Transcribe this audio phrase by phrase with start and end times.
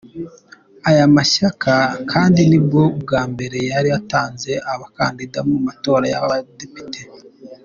[0.89, 1.73] Aya mashyaka
[2.11, 7.01] kandi ni bwo bwa mbere yari atanze abakandida mu matora y’abadepite.